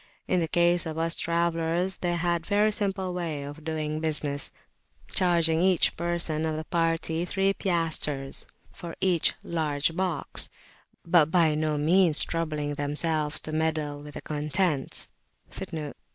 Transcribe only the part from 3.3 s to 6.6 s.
of doing business, charging each person of